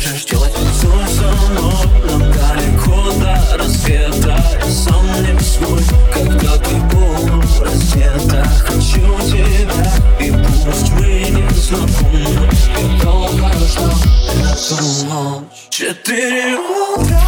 можешь 0.00 0.24
делать 0.24 0.52
Танцуй 0.54 1.06
со 1.08 1.50
мной, 1.50 1.74
нам 2.08 2.32
далеко 2.32 3.10
до 3.20 3.58
рассвета 3.58 4.42
сам 4.68 5.06
не 5.22 5.38
свой, 5.40 5.82
когда 6.12 6.56
ты 6.56 6.74
полураздета 6.90 8.44
Хочу 8.66 9.00
тебя, 9.26 9.92
и 10.18 10.30
пусть 10.32 10.90
мы 10.92 11.06
не 11.30 11.48
знакомы. 11.54 12.48
Я 12.78 13.02
долго 13.02 13.50
ждал 13.66 13.90
эту 14.32 15.06
ночь. 15.06 15.68
Четыре 15.68 16.56
утра. 16.56 17.19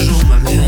arranjo 0.00 0.16
uma 0.24 0.38
merda 0.38 0.59